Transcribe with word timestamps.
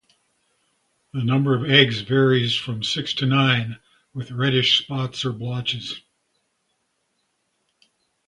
The 1.13 1.23
number 1.23 1.53
of 1.53 1.69
eggs 1.69 2.01
varies 2.01 2.55
from 2.55 2.81
six 2.81 3.13
to 3.13 3.27
nine, 3.27 3.77
with 4.15 4.31
reddish 4.31 4.79
spots 4.81 5.23
or 5.25 5.31
blotche. 5.31 6.01